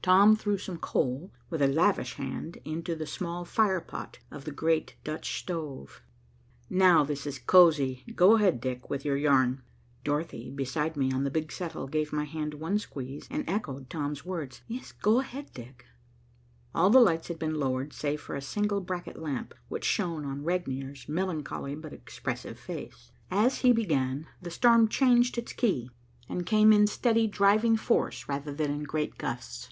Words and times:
Tom 0.00 0.36
threw 0.36 0.56
some 0.56 0.78
coal, 0.78 1.30
with 1.50 1.60
a 1.60 1.66
lavish 1.66 2.14
hand, 2.14 2.56
into 2.64 2.94
the 2.96 3.04
small 3.06 3.44
firepot 3.44 4.18
of 4.30 4.46
the 4.46 4.50
great 4.50 4.94
Dutch 5.04 5.38
stove. 5.38 6.00
"Now 6.70 7.04
this 7.04 7.26
is 7.26 7.38
cosy. 7.38 8.04
Go 8.16 8.36
ahead, 8.36 8.58
Dick, 8.58 8.88
with 8.88 9.04
your 9.04 9.18
yarn." 9.18 9.60
Dorothy 10.04 10.50
beside 10.50 10.96
me 10.96 11.12
on 11.12 11.24
the 11.24 11.30
big 11.30 11.52
settle 11.52 11.86
gave 11.86 12.10
my 12.10 12.24
hand 12.24 12.54
one 12.54 12.78
squeeze, 12.78 13.28
and 13.30 13.44
echoed 13.46 13.90
Tom's 13.90 14.24
words. 14.24 14.62
"Go 15.02 15.20
ahead, 15.20 15.52
Dick." 15.52 15.84
All 16.74 16.88
the 16.88 17.00
lights 17.00 17.28
had 17.28 17.38
been 17.38 17.56
lowered, 17.56 17.92
save 17.92 18.18
for 18.22 18.34
a 18.34 18.40
single 18.40 18.80
bracket 18.80 19.18
lamp, 19.18 19.52
which 19.68 19.84
shone 19.84 20.24
on 20.24 20.42
Regnier's 20.42 21.06
melancholy 21.06 21.74
but 21.74 21.92
expressive 21.92 22.58
face. 22.58 23.12
As 23.30 23.58
he 23.58 23.72
began, 23.74 24.26
the 24.40 24.50
storm 24.50 24.88
changed 24.88 25.36
its 25.36 25.52
key, 25.52 25.90
and 26.30 26.46
came 26.46 26.72
in 26.72 26.86
steady, 26.86 27.26
driving 27.26 27.76
force 27.76 28.26
rather 28.26 28.54
than 28.54 28.70
in 28.70 28.84
great 28.84 29.18
gusts. 29.18 29.68